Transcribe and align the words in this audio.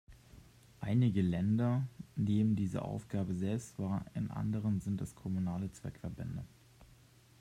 Einige 0.79 1.21
Länder 1.21 1.87
nehmen 2.15 2.55
diese 2.55 2.81
Aufgabe 2.81 3.35
selbst 3.35 3.77
wahr, 3.77 4.03
in 4.15 4.31
anderen 4.31 4.79
sind 4.79 4.99
es 4.99 5.13
kommunale 5.13 5.71
Zweckverbände. 5.73 6.43